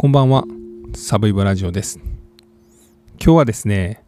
[0.00, 0.44] こんばんは、
[0.94, 1.98] サブイブラジオです。
[3.20, 4.04] 今日はですね、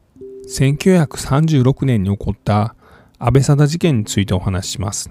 [0.47, 2.77] 1936年に起こった
[3.19, 5.11] 安倍貞事件についてお話しします。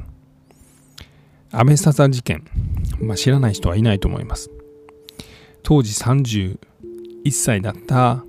[1.52, 2.46] 安倍貞事件、
[3.02, 4.51] まあ、知らない人はいないと思います。
[5.63, 6.57] 当時31
[7.31, 8.23] 歳だった、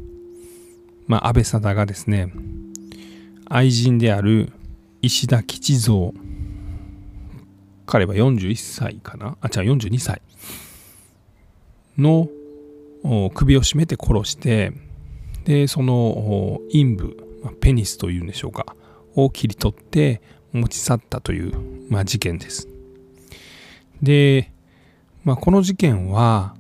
[1.06, 2.32] まあ、安倍貞がですね、
[3.48, 4.52] 愛人である
[5.02, 6.10] 石田吉蔵、
[7.86, 9.36] 彼は41歳かな？
[9.40, 10.20] あ、違う、42歳
[11.96, 12.28] の
[13.34, 14.72] 首を絞めて殺して
[15.44, 17.16] でその陰部
[17.60, 18.74] ペニスというんでしょうか
[19.14, 20.20] を切り取って
[20.52, 21.54] 持ち去ったという、
[21.88, 22.68] まあ、事件です。
[24.02, 24.52] で、
[25.24, 26.54] まあ、この事件は、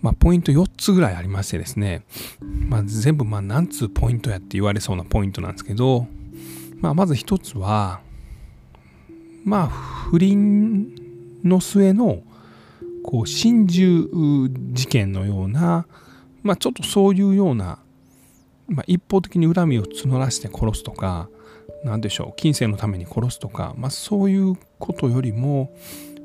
[0.00, 2.04] まあ、ポイント4つぐらいありましてですね、
[2.40, 6.06] まあ、全部まあ何つポイントやって言われそうなポイントなんですけど、
[6.80, 8.00] まあ、まず1つは
[9.44, 10.94] まあ不倫
[11.44, 12.22] の末の
[13.02, 14.08] こう心中
[14.72, 15.86] 事件のような、
[16.42, 17.78] まあ、ちょっとそういうような、
[18.68, 21.28] まあ、一方的に恨みを募らせて殺すとか
[21.84, 25.74] 何でしょう金銭のために殺すとか、まあ、そういうことよりも、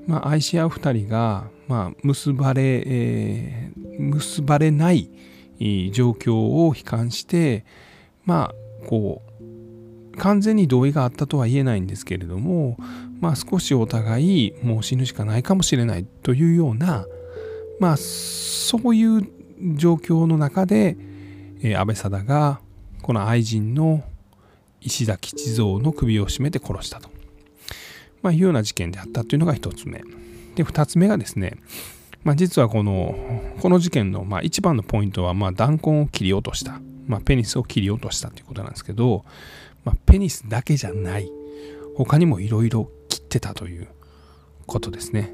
[0.05, 5.09] まあ、愛し合う2人が、まあ、結ばれ、えー、結ばれない
[5.91, 6.35] 状況
[6.67, 7.65] を悲観して
[8.25, 9.36] まあこう
[10.17, 12.77] 完全に同意があったとは言えないんですけれども
[13.19, 17.05] まあ少しお互いもう死ぬしかないかもしれないというような
[17.79, 19.27] まあそういう
[19.75, 20.97] 状況の中で、
[21.61, 22.59] えー、安倍貞が
[23.01, 24.03] この愛人の
[24.81, 27.09] 石田吉蔵の首を絞めて殺したと、
[28.21, 30.03] まあ、いうような事件であったというのが1つ目。
[30.55, 31.57] で2つ目がですね、
[32.23, 33.15] まあ、実はこの
[33.59, 39.23] この事件のまあ一番のポイントはまあ弾痕を切り落とした、まあ、ペニスを切り落としたということなんですけど、
[39.87, 41.31] まあ、ペニスだけじゃない
[41.95, 43.87] 他にもいろいろ切ってたという
[44.65, 45.33] ことですね。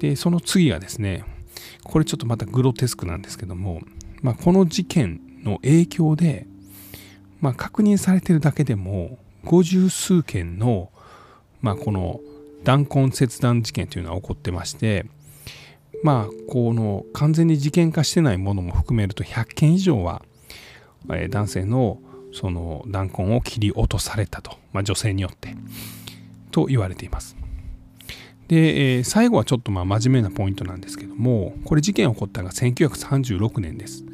[0.00, 1.22] で、その次がですね、
[1.84, 3.82] これちょっとまたグロテスクなんですけども、
[4.22, 6.46] まあ、この事件の影響で、
[7.42, 10.90] まあ、確認されてるだけでも50数件の、
[11.60, 12.20] まあ、この
[12.64, 15.04] 弾痕切断事件というのは起こってまして
[16.02, 20.22] まあこの完全に事件化してないものも含めると100件以上は、
[21.12, 21.98] え男性の
[22.32, 25.54] その弾痕を切り落とされたと、まあ、女性によって
[26.50, 27.36] と言われています。
[28.48, 34.04] で、えー、最後はちょっとまあ真面目なポイントなんですけども、これ事件起こったのが1936年です。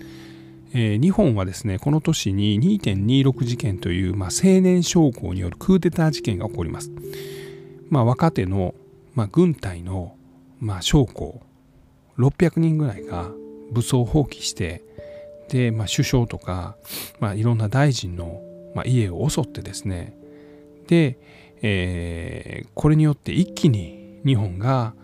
[0.74, 6.90] えー、日本はですね、この年に2.26事件という、まあ、青年将校によるクーデター事件が起こります。
[7.90, 8.74] まあ、若手の、
[9.14, 10.16] まあ、軍隊の、
[10.60, 11.42] まあ、将校
[12.18, 13.30] 600人ぐらいが
[13.70, 14.82] 武装放棄して、
[15.52, 16.76] で、まあ、首相とか、
[17.20, 18.40] まあ、いろんな大臣の、
[18.74, 20.16] まあ、家を襲ってですね、
[20.88, 21.18] で、
[21.60, 24.94] えー、これによって一気に日本が、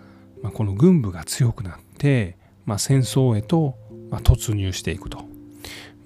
[0.42, 3.76] まあ、この軍部が強くなって、まあ、戦争へと、
[4.10, 5.18] まあ、突入していくと、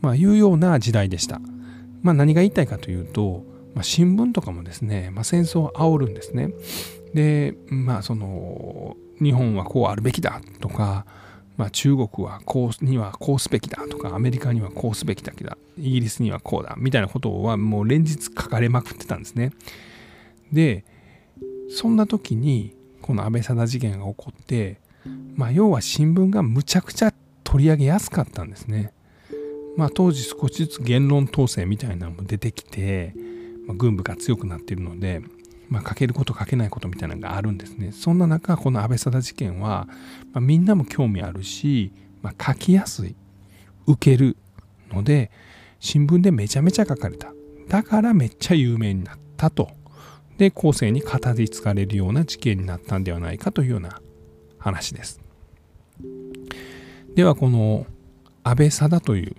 [0.00, 1.40] まあ、いうような時代でした。
[2.02, 3.44] まあ、何が言いたいかというと、
[3.74, 6.52] まあ、新聞とかもですね、まあ、戦争を煽るんですね。
[7.14, 11.06] で、まあ、その日本はこうあるべきだとか、
[11.56, 19.52] まあ、中国はこうにはこうすべきだとかアメリカにはこうすべきだけだイギリスにはこうだみたいなことはもう連日書かれまくってたんですね。
[20.52, 20.84] で
[21.70, 24.80] そんな時にこの安倍貞事件が起こって
[25.34, 27.12] まあ要は新聞がむちゃくちゃ
[27.44, 28.92] 取り上げやすかったんですね。
[29.76, 33.14] まあ当時少しずつ言論統制みたいなのも出てきて、
[33.66, 35.22] まあ、軍部が強くなっているので、
[35.72, 37.92] まあ、書けること書けないことみたいなのがあるんですね。
[37.92, 39.88] そんな中この安倍貞事件は、
[40.32, 43.16] まあ、みんなも興味あるし、まあ、書きやすい
[43.86, 44.36] 受ける
[44.90, 45.30] ので
[45.80, 47.32] 新聞でめちゃめちゃ書かれた。
[47.68, 49.70] だからめっちゃ有名になったと
[50.36, 53.98] で後世に語り継がれるような事件になったんではないかというような
[54.58, 55.20] 話です。
[57.14, 57.86] ではこの
[58.44, 59.36] 安倍貞という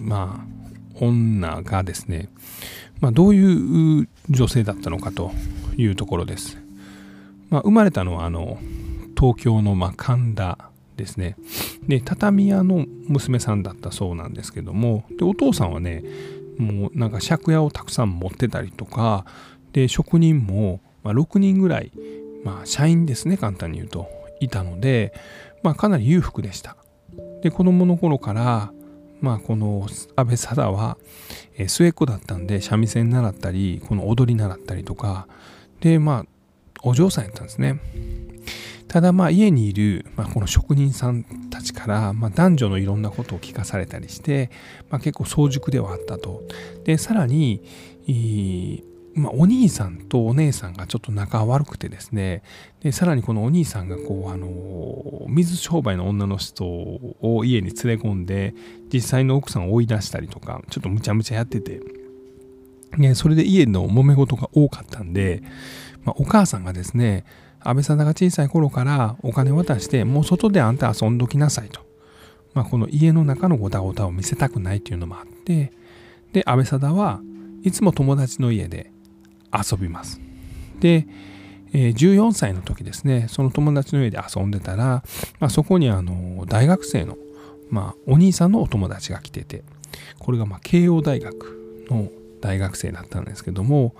[0.00, 0.62] まあ
[1.00, 2.28] 女がですね、
[3.00, 5.32] まあ、どういう女性だったのかと
[5.76, 6.58] いうところです。
[7.50, 8.58] まあ、生まれたのはあの
[9.18, 10.58] 東京のま神田
[10.96, 11.36] ですね。
[11.86, 16.02] で畳屋の娘さんだったそうなんですけどもでお父さんはね
[16.58, 19.24] もうなんか借家をたくさん持ってたりとか
[19.72, 21.90] で職人も、ま6人ぐらい、
[22.44, 24.08] まあ、社員ですね簡単に言うと
[24.38, 25.12] いたので、
[25.62, 26.76] まあ、かなり裕福でした
[27.42, 28.72] で子供の頃から
[29.22, 29.86] まあこの
[30.16, 30.98] 安倍貞は、
[31.56, 35.26] え末っ子だったんで三味線習ったりこの踊り習ったりとか
[35.80, 36.26] でまあ
[36.82, 37.80] お嬢さんやったんですね。
[38.88, 44.50] ただまあ家にいる、まあ、この職人さんたちから、まあ、男女のいろんなことを聞かされたりして、
[44.90, 46.42] まあ、結構早熟ではあったと。
[46.84, 47.62] でさらに
[49.14, 52.42] まあ、お兄さんとお姉さんがちょっと仲悪くてですね。
[52.80, 58.54] でさらにこのお兄さんがこうあの水商売の女の人を家に連れ込んで
[58.92, 61.80] 実際の奥さんを追い出したりとかちょっとむちゃむちゃやってて、
[62.96, 65.42] ね、それで家の揉め事が多かったんで、
[66.04, 67.24] まあ、お母さんがですね
[67.60, 71.80] 安倍さんが小さい頃からお金渡してもう外であんた遊んどきなさいと、
[72.54, 75.72] まあ、この家の中のごたごたを見せたくないっていうのもあって。
[76.32, 77.20] で安倍貞は
[77.62, 78.90] いつも友達の家で
[79.52, 80.20] 遊びます。
[80.80, 81.06] で、
[81.72, 85.02] え、14歳の時ですね、その友達の家で遊んでたら、
[85.40, 87.16] まあ、そこにあの大学生の、
[87.70, 89.62] まあ、お兄さんのお友達が来てて、
[90.18, 92.08] これがま慶応大学の
[92.40, 93.94] 大学生だったんですけども、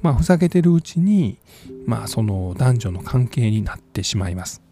[0.00, 1.38] まあ、ふざけてるうちに、
[1.86, 4.62] まあ、その男女の関係になってしまいます。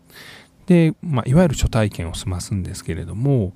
[0.67, 3.53] で、まあ、いわゆる初体験を済ますんですけれども、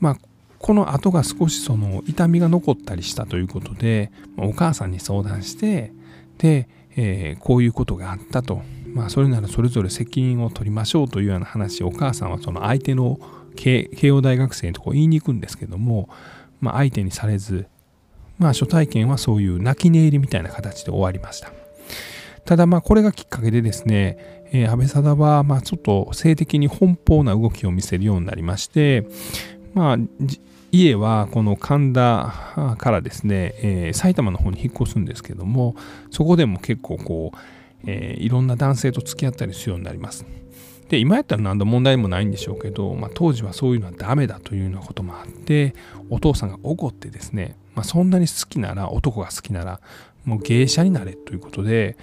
[0.00, 0.18] まあ、
[0.64, 5.92] この後が少しその痛みが残ったりしたということで、お母さんに相談して、
[6.38, 8.62] で、えー、こういうことがあったと。
[8.94, 13.20] まあ、それならそれぞれ責任を取りましょうというような話お母さんはその相手の
[13.56, 16.08] 慶応大学生のとこ言いに行くんですけども、
[16.62, 17.66] まあ、相手にされず、
[18.38, 21.52] まあ、初体験はそういう泣き寝入りみたいな形で終わりました。
[22.46, 29.06] ただまあこれがきっかけでですね、えー、安倍貞はまあちょっと性的に奔放な動きを見せるようになりまして、
[29.74, 29.98] まあ
[30.74, 35.76] 家はこの神田からですね、えー、埼玉の方に引っ越すんですけども
[36.10, 37.38] そこでも結構こう、
[37.86, 40.26] えー、いろんな男性と付き合ったりするようになります。
[40.88, 45.74] で今やったら何の問題もないんでしょうけど、まあ、当時はそういうのはダメだというようなこともあって
[46.10, 49.80] お父さんが怒ってですね、まあ、そんなに好きなら男が好きなら
[50.24, 51.96] もう芸者になれということで、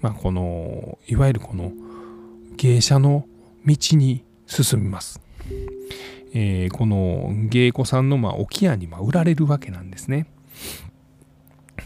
[0.00, 1.72] まあ、このいわゆるこの
[2.56, 3.26] 芸者の
[3.66, 5.20] 道に進みます。
[6.34, 10.26] えー、この芸妓さんのまあ置屋にま売られるわけなんですね。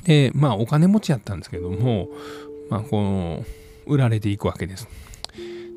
[0.05, 2.09] で、まあお金持ちやったんですけども、
[2.71, 3.45] まあこの
[3.87, 4.89] 売られていくわけです。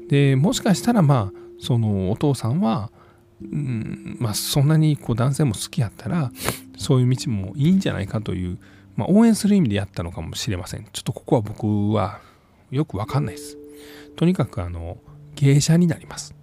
[0.08, 2.92] で、もしかしたらまあそのお父さんは、
[3.42, 6.32] うんまあそんなにこう男性も好きやったら
[6.78, 8.60] そういう道もいいんじゃないかという、
[8.98, 10.86] まあ、応援する意味でやったのかもしれません。
[10.92, 12.20] ちょっとここは僕は
[12.70, 13.58] よくわかんないです。
[14.16, 14.98] とにかくあの
[15.36, 16.36] 芸者になります。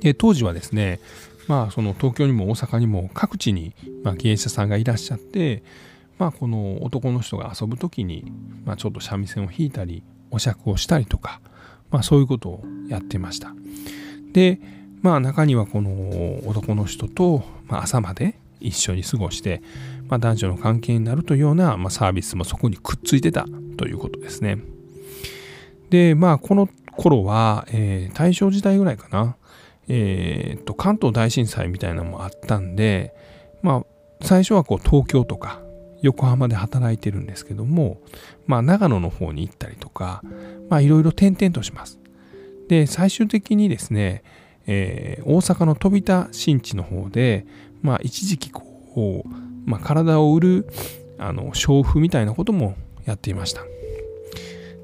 [0.00, 1.00] で当時はですね
[1.48, 5.62] まあその東京にも大阪にも各地に、まあ、芸者さんがいらっしゃって
[6.18, 8.32] まあこの男の人が遊ぶ時に、
[8.64, 11.40] まあ、ちょっと三味線を弾いたりお酌をしたりとか、
[11.90, 13.54] まあ、そういうことをやってました。
[14.32, 14.60] で
[15.02, 19.62] まあ中にはこの男の人と、まあ、朝まで一緒に過ごして、
[20.08, 23.46] まあ、男女の関係になるというような、まあ、サービスもそこにくっついてた
[23.76, 24.58] ということですね。
[25.90, 29.36] でまあこの頃は、えー、大正時代ぐらいかな。
[29.88, 33.14] えー、と関東大震災みたいなのもあったんで、
[33.62, 33.84] まあ、
[34.22, 35.60] 最初はこう東京とか
[36.02, 37.98] 横浜で働いてるんですけども、
[38.46, 40.22] まあ、長野の方に行ったりとか、
[40.68, 41.98] まあ、いろいろ転々とします。
[42.68, 44.22] で、最終的にですね、
[44.66, 47.46] えー、大阪の飛田新地の方で、
[47.82, 49.28] まあ、一時期こう、
[49.64, 50.68] まあ、体を売る
[51.18, 53.62] あの娼婦みたいなこともやっていました。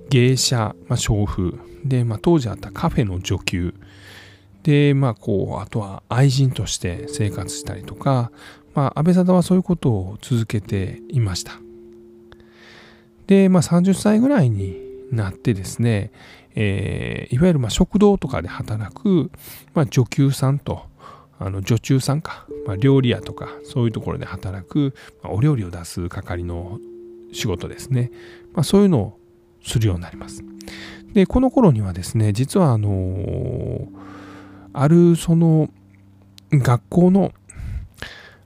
[0.09, 3.75] 芸者、まあ、娼婦で、まあ、当時あったカフェの女給
[4.62, 8.31] で、まあ、こう、あとは愛人として生活したりとか、
[8.75, 11.53] まあ、安倍貞はそういうことを続けていました。
[13.26, 14.76] で、まあ、30歳ぐらいに
[15.11, 16.12] なってですね、
[16.55, 19.31] えー、いわゆるまあ食堂とかで働く、
[19.75, 20.82] まあ、女給さんと、
[21.39, 26.79] あの女中さんか、まあ、料理屋とか、そういうところで働く、まあ、お料理を出す係の
[27.32, 28.13] 仕事ですね。
[28.53, 29.19] まあ、そういうのを
[29.65, 30.44] するようになります。
[31.15, 34.03] で、この頃にはですね、実はあのー
[34.72, 35.69] あるその
[36.50, 37.32] 学校の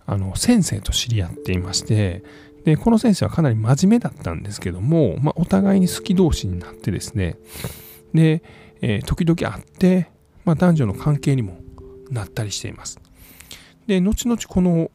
[0.08, 2.22] あの先生と知り合っていまして
[2.64, 7.36] でこの先生はかなり真面目だったんですけども、まあ、お互いに好き同士になってですね
[8.14, 8.42] で、
[8.80, 10.08] えー、時々会って、
[10.44, 11.58] まあ、男女の関係にも
[12.10, 13.00] なったりしています。
[13.88, 14.90] で後々この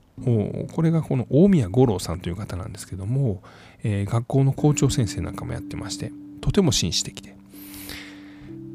[0.73, 3.41] これがこの大宮五郎さんという方なんですけども、
[3.83, 6.11] えー、学校の校長先生なんかもやってまして
[6.41, 7.35] とても紳士的で。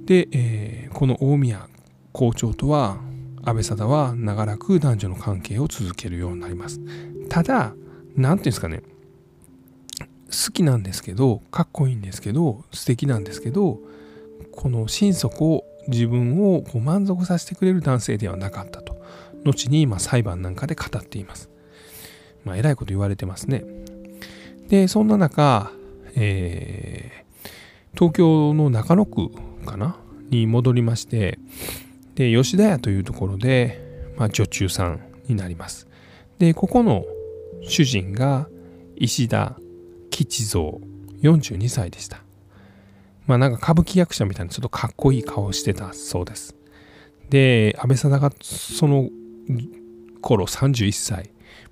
[0.06, 1.68] で、えー、この大宮
[2.16, 2.96] 校長とは
[3.44, 6.80] 安倍貞は長らく男女の関係を続けるようになります。
[7.28, 7.74] ただ
[8.16, 8.82] 何ていうんですかね。
[10.28, 13.80] 好きなんですけどかっこいいんですけど素敵なんですけど
[14.50, 18.96] この心底自分をこ満足させてくれる男性ではなかったと。
[19.44, 21.50] 後に今裁判なんかで語っています。
[22.44, 23.62] まあえらいこと言われてますね。
[24.68, 25.70] でそんな中、
[26.14, 27.48] えー、
[27.92, 29.28] 東京の中野区
[29.66, 29.98] かな？
[30.30, 31.38] に戻りまして
[32.16, 35.86] で、吉田屋というところで、まあ、女中さんになります。
[36.38, 37.04] で、ここの
[37.62, 38.48] 主人が
[38.96, 39.56] 石田
[40.10, 40.78] 吉蔵
[41.22, 42.22] 42歳でした。
[43.26, 46.56] まあなんか歌舞伎役者みたいなちょっとかっこいい顔をしてたそうです。
[47.28, 49.10] で、安倍貞がその
[50.20, 51.30] 頃31歳、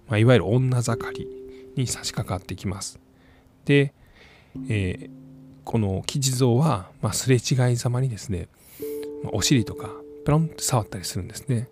[0.09, 1.29] まあ、いわゆる女盛り
[1.77, 2.99] に差し掛かってきます。
[3.65, 3.95] で、
[4.69, 5.11] えー、
[5.65, 8.49] この吉蔵は、まあ、すれ違いざまにですね、
[9.33, 9.91] お尻とか
[10.25, 11.69] ペロンって触ったりするんですね。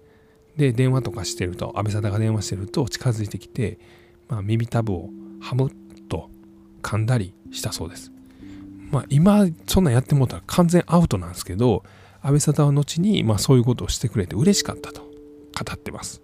[0.57, 3.79] で、電話とかしてると、安倍貞が電話してると近づいてきて、
[4.29, 6.31] まあ、耳たぶをハムッと
[6.83, 8.13] 噛んだりしたそうです。
[8.91, 11.83] まあ、今そんなんやってもうたら完全アウトなんですけど
[12.21, 15.09] 安倍貞は後にまあそういうことをしてくれて嬉しかったと語
[15.73, 16.21] ってます。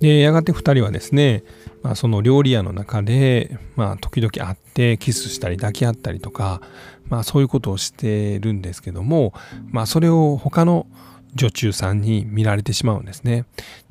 [0.00, 1.42] でやがて2人はですね、
[1.82, 6.60] まあ、その料理屋の中で、まあ、時々会ってキスしたり抱き合ったりとか、
[7.08, 9.32] まあ、そういうことをしてるんですけども、
[9.70, 10.86] まあ、それを他の
[11.34, 13.44] 女中さんに見られてしまうんですね。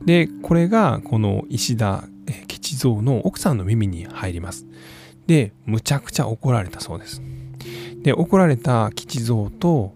[0.04, 2.06] でこれがこの石田
[2.48, 4.66] 吉蔵の奥さんの耳に入ります。
[5.28, 7.22] で、むちゃくちゃ怒られたそうです。
[8.02, 9.94] で、怒られた吉蔵と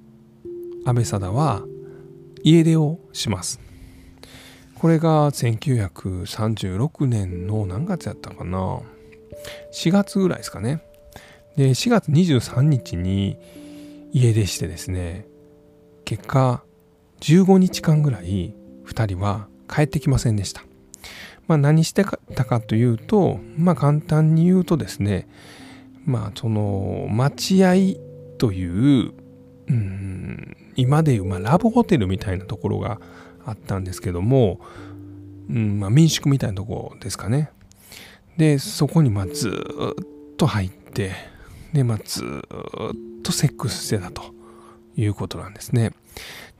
[0.85, 1.63] 安倍貞は
[2.43, 3.59] 家出をします。
[4.75, 8.79] これが1936年の何月やったかな
[9.73, 10.81] ?4 月ぐらいですかね。
[11.59, 13.37] で、4月23日に
[14.13, 15.27] 家出してですね、
[16.05, 16.63] 結果
[17.19, 20.63] 15日間ぐらい2人は帰ってきませんでした。
[21.49, 25.27] まあ、何してたかというと、まあ、簡単に言うとですね、
[26.05, 27.73] まあ、その待合
[28.37, 29.11] という、
[29.67, 33.01] うん、今でいう、まあ、ラブホテルみたいなところが
[33.45, 34.61] あったんですけども、
[35.49, 37.51] うんまあ、民宿みたいなとこですかね。
[38.37, 41.28] で、そこにまあずっと入って、
[41.73, 44.33] で、まあ、ずっとセックスしてたと
[44.95, 45.91] いうことなんですね。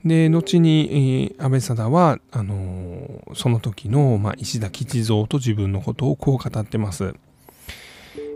[0.04, 7.14] で後に、えー、安倍貞はあのー、その時の、まあ、石田吉蔵と自分のことをこう語ってます。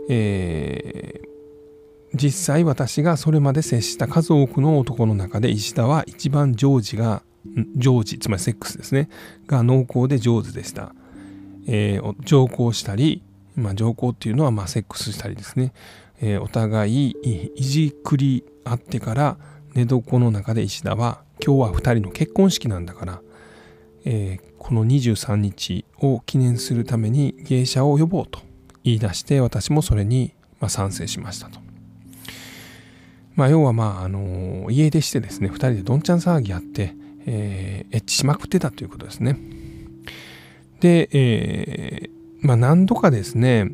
[0.07, 1.27] えー、
[2.13, 7.23] 実際私がそれまで接した数多くの男の中で石田は一番常時が
[7.75, 9.09] 常時つまりセックスですね
[9.47, 10.93] が濃厚で上手でした。
[11.67, 13.23] えー、上皇したり、
[13.55, 15.73] まあ、上皇っていうのはまあセックスしたりですね、
[16.21, 17.15] えー、お互い
[17.55, 19.37] いじくり合ってから
[19.73, 23.21] 寝床の中で石田は今日は2人の結婚式なんだから、
[24.05, 28.39] えー、この23日を記念するために芸者を呼ぼうと
[28.83, 31.59] 言い出して私もそれにま賛成しましたと。
[33.35, 36.93] まあ、要はまあ、あの家出してですね2人でどんちゃん騒ぎやって、
[37.25, 39.37] えー、エッチしまくってたということですね。
[40.79, 43.71] で、えー、まあ、何度かですね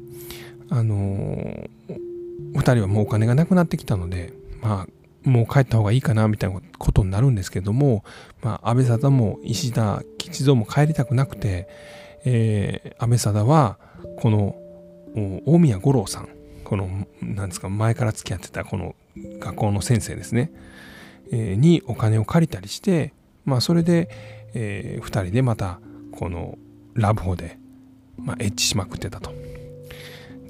[0.70, 1.70] あの
[2.54, 8.04] 2人はもうお金がなくなってきたのでまあもう帰った方がいいかなみたいなことになるんですけども、
[8.42, 11.68] まあ、安倍貞も石田吉蔵も帰りたくなくて、
[12.26, 13.78] えー、安倍貞は
[14.18, 14.56] この
[15.46, 16.30] 大宮五郎さん
[16.64, 18.96] このなんですか前から付き合ってたこの
[19.40, 20.52] 学校の先生ですね、
[21.32, 23.14] えー、にお金を借りたりして、
[23.46, 24.10] まあ、それで、
[24.54, 25.80] えー、2人でまた
[26.14, 26.58] この
[26.94, 27.60] ラブホで、
[28.18, 29.51] まあ、エッチしまくってたと。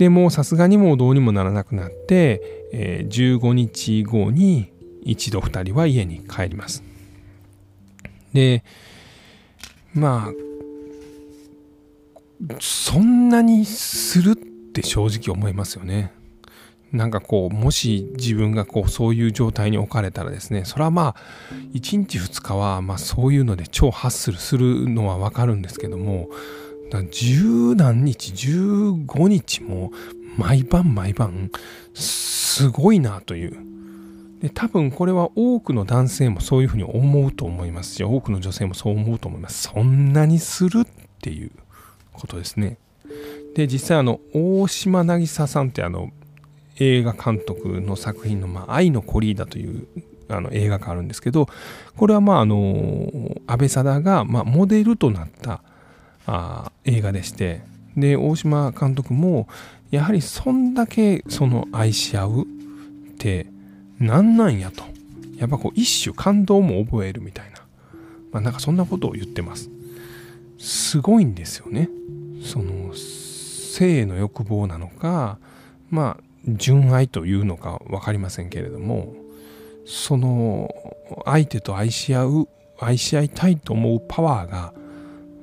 [0.01, 2.41] でもうさすがにもうどうにもならなくなって、
[2.73, 4.71] えー、15日後に
[5.03, 6.81] 一度2人は家に帰ります。
[8.33, 8.63] で
[9.93, 10.33] まあ
[12.59, 14.35] そんなにするっ
[14.73, 16.11] て正直思いますよね。
[16.91, 21.15] なんかこうもし自分がこうそういう状態に置かれたらですねそれはまあ
[21.73, 26.27] 1日2日はまあそういうので超ハッスルするのはわかるんですけども
[26.91, 29.91] だ十何日15日も
[30.37, 31.49] 毎晩毎晩
[31.93, 33.57] すごいなという。
[34.41, 39.69] で多分これは多くの男性もそういうふうに思うと思いますし多くの女性もそう思うと思います。
[39.69, 40.85] そんなにするっ
[41.21, 41.51] ていう
[42.11, 42.77] ことですね。
[43.55, 46.11] で実際あの大島渚さんってあの
[46.77, 49.87] 映画監督の作品の「まあ、愛のコリーダ」という
[50.27, 51.47] あの映画があるんですけど
[51.95, 53.09] これはまああの
[53.47, 55.61] 安倍貞がまあモデルとなった
[56.25, 57.61] あ映画でして。
[57.97, 59.49] で大島監督も
[59.89, 62.45] やはりそんだけその愛し合うっ
[63.17, 63.47] て
[63.99, 64.83] 何なんやと。
[65.37, 67.57] やっぱこう一種感動も覚えるみたいな。
[68.31, 69.69] まあなんかそんなことを言ってます。
[70.57, 71.89] すごいんですよね。
[72.43, 72.93] その
[73.71, 75.39] 性の欲望なのか
[75.89, 79.13] まあ純愛というのか分かりませんけれども
[79.85, 80.69] その
[81.25, 82.47] 相手と愛し合う
[82.79, 84.73] 愛し合いたいと思うパワーが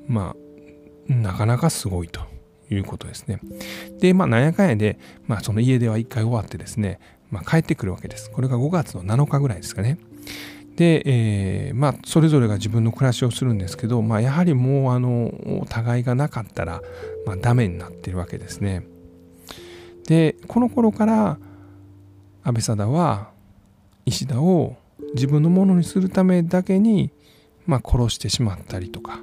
[0.09, 0.37] まあ
[1.09, 2.21] なかなかすごいと
[2.71, 3.41] いうことですね。
[4.01, 7.01] で、まあ、なんやかんやで、まあ、その家出は一回終わってですね、
[7.31, 8.31] まあ、帰ってくるわけです。
[8.31, 9.99] これが5月の7日ぐらいですかね。
[10.77, 16.81] で、えー、まあ、それぞれが自分の暮らしをするんですけど、まあ、やはりもうあのお互いがなかったら、
[17.27, 18.87] まあ、ダメになってるわけですね。
[20.07, 21.39] でこの頃から
[22.45, 23.31] 安倍貞は
[24.07, 24.77] 石田を
[25.15, 27.11] 自分のものにするためだけに、
[27.67, 29.21] まあ、殺してしまったりとか、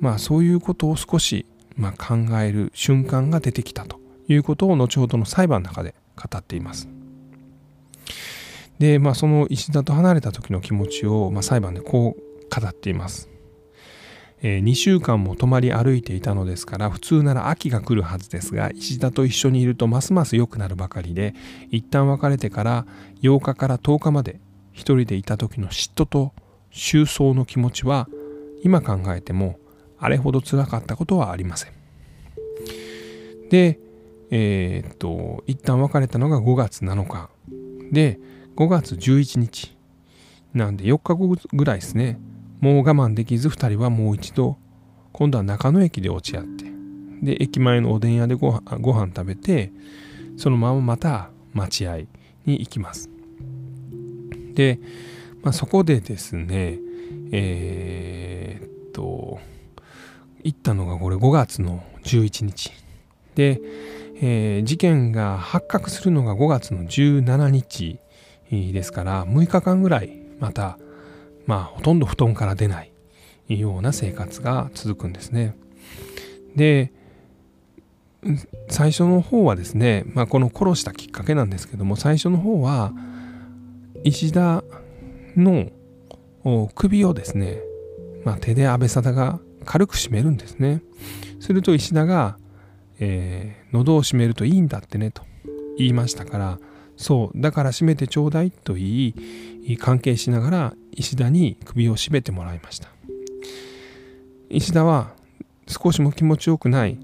[0.00, 1.46] まあ、そういうことを少し、
[1.76, 6.88] ま、考える瞬間が出てきたということを後ほどの裁判の中で語っています。
[8.78, 13.28] で、まあ、その石田と離れた時の気持ちを、まあ、裁判でこう語っています。
[14.46, 21.34] えー、2週間も泊まり歩いていたのですから普通なら秋が来るはずですが石田と一緒にいるとますます良くなるばかりで
[21.70, 22.86] 一旦別れてから
[23.22, 26.34] 8日から10日まで一人でいた時の嫉妬と
[26.70, 28.06] 収葬の気持ちは
[28.62, 29.58] 今考えても
[29.98, 31.72] あれほど辛かったことはありません。
[33.50, 33.78] で、
[34.30, 37.30] えー、っと一旦別れたのが5月7日。
[37.92, 38.18] で
[38.56, 39.76] 5月11日
[40.52, 42.18] なんで4日後ぐらいですね。
[42.60, 44.56] もう我慢できず2人はもう一度
[45.12, 46.64] 今度は中野駅で落ち合って。
[47.22, 49.72] で駅前のおでん屋でご飯ご飯食べて
[50.36, 51.96] そのまままた待合
[52.44, 53.10] に行きます。
[54.54, 54.78] で、
[55.42, 56.78] まあ、そこでですね
[57.32, 59.38] えー、っと
[60.44, 62.70] 行ったのがこれ5月の11日
[63.34, 63.60] で、
[64.20, 67.98] えー、事件が発覚するのが5月の17日
[68.50, 70.78] ですから6日間ぐらいまた
[71.46, 72.92] まあほとんど布団から出ない
[73.48, 75.56] ような生活が続くんですね。
[76.54, 76.92] で
[78.68, 82.92] 最初の方はですね、まあ、この殺したきっかけなんですけども最初の方は
[84.02, 84.64] 石田
[85.36, 85.70] の
[86.74, 87.60] 首をですね、
[88.24, 90.82] まあ、手で安倍貞が軽く締めるんですね。
[91.40, 92.38] すると石田が、
[92.98, 95.22] えー、喉を締めるといいんだってねと
[95.76, 96.58] 言いましたから
[96.96, 102.88] そうだから締めてちょうだいと言い関係しながら石田に首を絞めてもらいました。
[104.50, 105.12] 石田は
[105.66, 106.98] 少しも気持ちよくない。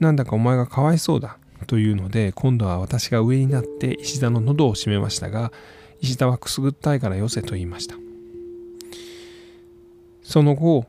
[0.00, 5.52] なんだかお前がかわいそうだというので今度は私が上になって石田の喉を締めましたが
[6.00, 7.96] 石田はくすぐったいからよせと言いました。
[10.22, 10.86] その後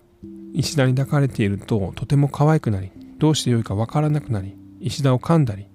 [0.55, 5.67] 石田に抱かれているととても可愛くなりどうしてよいかわからなくなり石田を噛んだり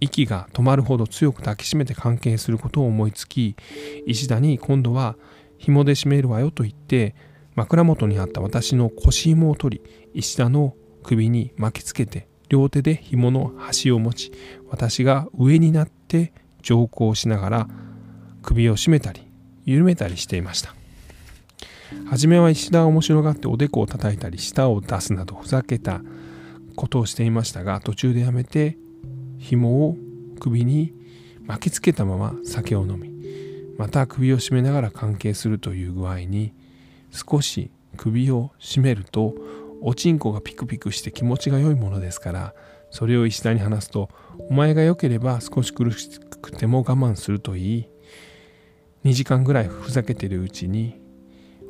[0.00, 3.56] 息が止まるほど強く抱きしめて関係することを思いつき
[4.06, 5.16] 石田に今度は
[5.58, 7.16] 紐で締めるわよと言って
[7.56, 14.32] 枕元にあった私の腰紐を取り石田の首に巻きつけて両手で紐の端を持ち
[14.68, 17.68] 私が上になって上行しながら
[18.42, 19.28] 首を絞めたり
[19.64, 20.77] 緩めたりしていました。
[22.06, 26.00] 初めは石田は面白がっておでこを叩いたり舌を出すなどふざけた
[26.76, 28.76] ことをしていましたが途中でやめて
[29.38, 29.96] 紐を
[30.40, 30.92] 首に
[31.46, 33.10] 巻きつけたまま酒を飲み
[33.78, 36.52] また首を絞めながら関係するという具合に
[37.10, 39.34] 少し首を絞めると
[39.80, 42.54] おちんこがピクピクして気持ちが良いものですから
[42.90, 44.10] それを石田に話すと
[44.50, 47.88] お前が良ければ少し苦しくても我慢するといい。
[49.04, 50.97] 2時間ぐらいふざけてるうちに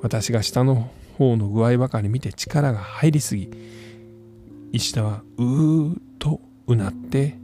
[0.03, 3.51] 私が下の方の具合ばかり見て力が入りすぎ
[4.73, 7.37] 石田はうーっとうなって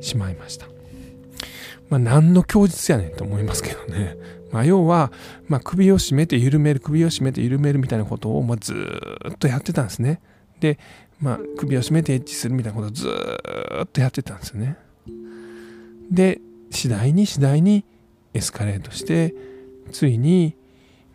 [0.00, 0.66] しまいました。
[1.88, 4.16] まあ、何の供述やねんと思いますけどね。
[4.52, 5.12] まあ、要は、
[5.48, 8.74] まあ、首を絞めて緩める、首を絞めて緩めるみたいなことを、まあ、ず
[9.28, 10.20] っとやってたんですね。
[10.60, 10.78] で、
[11.20, 13.08] まあ、首を絞めてエッチするみたいなことをず
[13.84, 14.76] っとやってたんですよね。
[16.10, 17.84] で、次第に次第に
[18.34, 19.34] エスカレートして、
[19.92, 20.56] ついに、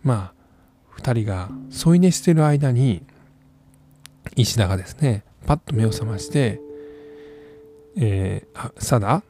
[0.04, 0.41] まあ、
[1.02, 3.04] 2人が添い寝してる間に、
[4.36, 6.62] 石田がですね、パッと目を覚まして、
[7.98, 9.24] えー、さだ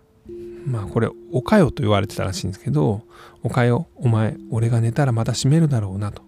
[0.66, 3.02] まあこれおかよと言われてたらしいんですけど
[3.42, 6.22] おかよお前俺が寝たらまた閉めるだろうなと。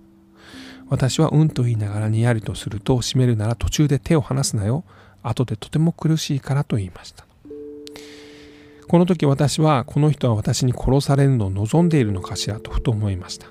[0.90, 4.84] 私はうんと言いながらにやりとすると閉めるなら途中で手を離すなよ。
[5.24, 7.26] 後でとても苦しいからと言いました。
[8.88, 13.48] この時私はこの人は私に殺されるのを望んでいるのかしらとふと思いました。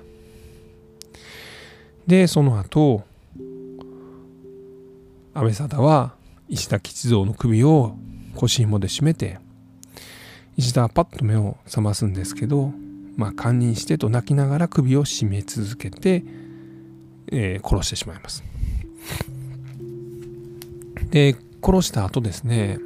[2.07, 3.03] でその後
[5.33, 6.13] 安倍貞は
[6.49, 7.95] 石田吉蔵の首を
[8.35, 9.39] 腰紐で締めて
[10.57, 12.71] 石田はパッと目を覚ますんですけど
[13.15, 16.23] まあ堪忍してと泣きながら首を絞め続けて、
[17.31, 18.43] えー、殺してしまいます。
[21.09, 22.79] で殺した後ですね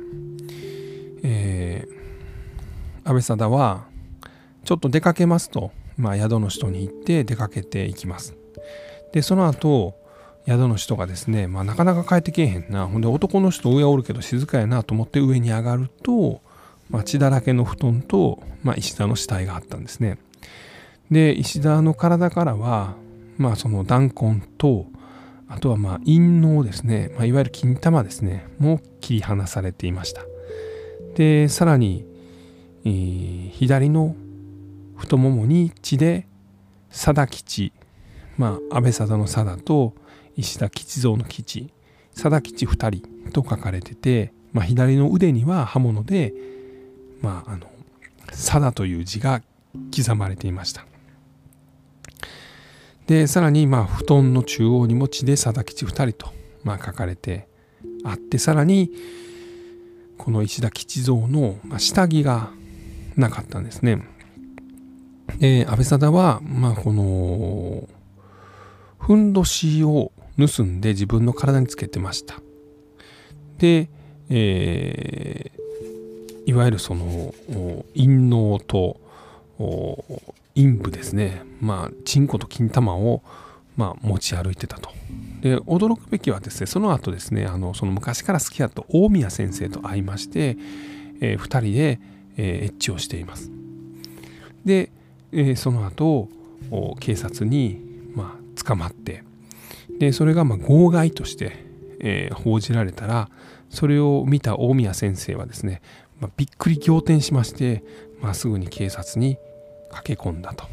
[1.23, 3.85] えー、安倍貞は
[4.63, 8.35] ちょっと出かけますと、まあ、宿の人に行って出かけていきます。
[9.11, 9.95] でその後
[10.47, 12.87] 宿の人がですね、まあ、なかなか帰ってけえへんな。
[12.87, 16.41] ほんで男の人上おるけど静かやなと思って上に上がると、
[16.89, 20.17] まあ、血だらけの布団と、まあ、石田の死体があったんですね。
[21.11, 22.95] で石田の体からは、
[23.37, 24.87] まあその弾痕と
[25.47, 28.47] あとはまあ陰嚢ですね、まあ、いわゆる金玉ですね。
[28.57, 30.23] も切り離されていました。
[31.15, 32.05] でさらに、
[32.85, 34.15] えー、左の
[34.95, 36.27] 太ももに血で
[36.89, 37.73] 貞吉
[38.37, 39.93] まあ安倍貞の貞と
[40.35, 41.71] 石田吉蔵の吉
[42.13, 46.33] 貞吉2人と書かれてて、まあ、左の腕には刃物で、
[47.21, 47.67] まあ、あの
[48.31, 49.41] 貞という字が
[49.95, 50.85] 刻まれていました
[53.07, 57.47] でさらにまあ布団の中央にも血で貞吉2人とまあ書かれて
[58.03, 58.91] あってさらに
[60.17, 62.51] この石田吉蔵の下着が
[63.15, 64.03] なかったんですね。
[65.39, 67.87] で安倍貞はまあこの
[68.97, 72.35] ふんどしを盗んで自分の体につけてました。
[73.57, 73.89] で、
[74.29, 77.33] えー、いわゆるその
[77.95, 78.99] 陰嚢と
[80.55, 83.23] 陰部ですねまあチンコと金玉を、
[83.75, 84.91] まあ、持ち歩いてたと。
[85.41, 90.57] で驚くべきはですねその後ですねあのその昔から好きだった大宮先生と会いまして、
[91.21, 91.99] えー、2人で、
[92.37, 93.51] えー、エッチをしています。
[94.65, 94.91] で、
[95.31, 96.29] えー、その後
[96.99, 97.86] 警察に、
[98.63, 99.23] 捕まって
[99.99, 101.65] でそれがまあ号外として、
[101.99, 103.29] えー、報じられたら
[103.69, 105.81] それを見た大宮先生はですね、
[106.19, 107.83] まあ、びっくり仰天しまして、
[108.21, 109.37] まあ、すぐに警察に
[109.91, 110.65] 駆け込んだと。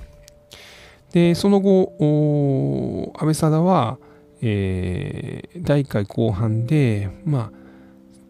[1.12, 3.98] でその後安倍貞は、
[4.42, 7.50] えー、第1回後半で、まあ、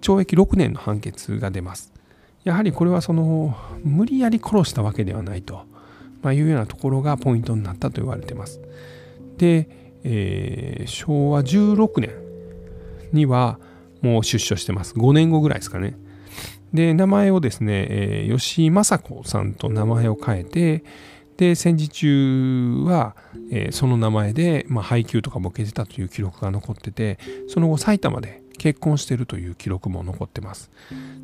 [0.03, 1.93] 懲役6年の判決が出ます。
[2.45, 5.65] やはりこれはその無理やり殺したわけではないと、
[6.23, 8.61] まあ、いうようなところがポイントになったと言われてます。
[9.39, 9.69] で、
[10.05, 12.11] えー、昭和16年
[13.13, 13.59] には
[14.03, 14.95] もう出所してます。
[14.95, 15.97] 5年後ぐらいですかね。
[16.73, 20.85] で、名前をですね、えー、吉井雅子さんと名前を変えて、
[21.37, 23.17] で、戦時中は、
[23.51, 27.19] えー、その名前で、まあ、配給とかも受けてたという記録が残ってて、
[27.49, 30.71] その後埼玉で結婚してるという記録も残ってます。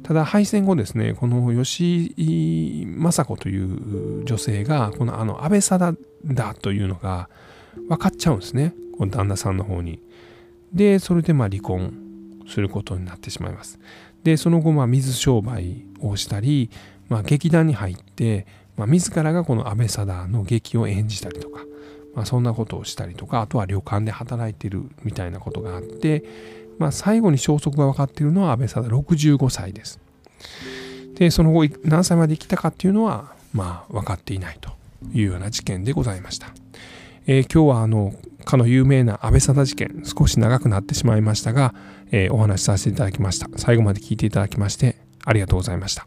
[0.03, 7.29] ただ敗戦後ですね、この吉井雅子という女性が、このあの安倍貞だというのが
[7.89, 10.01] 分かっちゃうんですね、この旦那さんの方に。
[10.73, 11.93] で、それでまあ離婚
[12.47, 13.79] することになってしまいます。
[14.25, 16.71] でその後まあ水商売をしたり、
[17.09, 21.65] まあ、劇団に入って、まあ、自らがこの安倍貞の劇を演じたりとか、
[22.15, 26.25] まあ、そんなことをしたりとかあとは旅館で働いてるみたいなことがあって、
[26.79, 29.99] まあ、最後に消息が分かっているのは安倍貞65歳です。
[31.15, 34.71] でその後何歳まで生きたかっていうのはまあ分かっていないと
[35.13, 36.60] いうような事件でございました。
[37.33, 38.12] えー、今日はあの
[38.45, 41.77] かの有名な安倍貞事件少し長くなってしまいましたが、
[42.11, 43.49] えー、お話しさせていただきました。
[43.57, 46.05] 最後まで聞いていただきましてありがとうございました。